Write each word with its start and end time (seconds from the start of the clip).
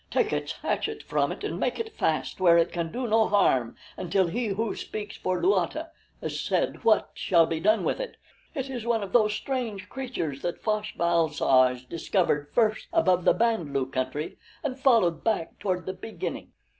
Take 0.09 0.33
its 0.33 0.53
hatchet 0.53 1.03
from 1.03 1.31
it 1.31 1.43
and 1.43 1.59
make 1.59 1.77
it 1.77 1.95
fast 1.95 2.39
where 2.39 2.57
it 2.57 2.71
can 2.71 2.91
do 2.91 3.05
no 3.05 3.27
harm 3.27 3.75
until 3.97 4.25
He 4.25 4.47
Who 4.47 4.73
Speaks 4.75 5.15
for 5.15 5.39
Luata 5.39 5.91
has 6.21 6.39
said 6.39 6.83
what 6.83 7.11
shall 7.13 7.45
be 7.45 7.59
done 7.59 7.83
with 7.83 7.99
it. 7.99 8.17
It 8.55 8.67
is 8.67 8.83
one 8.83 9.03
of 9.03 9.13
those 9.13 9.35
strange 9.35 9.89
creatures 9.89 10.41
that 10.41 10.59
Fosh 10.59 10.97
bal 10.97 11.29
soj 11.29 11.87
discovered 11.87 12.49
first 12.51 12.87
above 12.91 13.25
the 13.25 13.33
Band 13.33 13.73
lu 13.73 13.85
country 13.85 14.39
and 14.63 14.79
followed 14.79 15.23
back 15.23 15.59
toward 15.59 15.85
the 15.85 15.93
beginning. 15.93 16.51